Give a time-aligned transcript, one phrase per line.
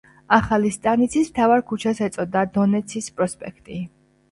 [0.35, 3.81] ახალი სტანიცის მთავარ ქუჩას ეწოდა დონეცის პროსპექტი.